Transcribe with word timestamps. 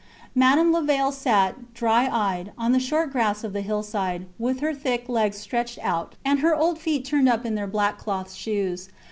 Madame 0.33 0.71
Levaille 0.71 1.11
sat, 1.13 1.75
dry 1.75 2.09
eyed, 2.11 2.53
on 2.57 2.71
the 2.71 2.79
short 2.79 3.11
grass 3.11 3.43
of 3.43 3.53
the 3.53 3.61
hill 3.61 3.83
side, 3.83 4.25
with 4.39 4.59
her 4.59 4.73
thick 4.73 5.07
legs 5.07 5.37
stretched 5.37 5.77
out, 5.83 6.15
and 6.25 6.39
her 6.39 6.55
old 6.55 6.79
feet 6.79 7.05
turned 7.05 7.29
up 7.29 7.45
in 7.45 7.53
their 7.53 7.67
black 7.67 7.99
cloth 7.99 8.33
shoes. 8.33 8.89